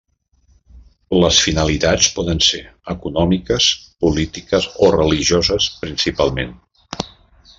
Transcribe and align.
Les 1.23 1.41
finalitats 1.47 2.07
poden 2.15 2.41
ser 2.45 2.61
econòmiques, 2.95 3.67
polítiques 4.07 4.69
o 4.87 4.91
religioses 4.97 5.71
principalment. 5.85 6.57